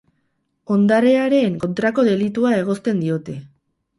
[0.75, 3.37] Ondarearen kontrako delitua egozten diote.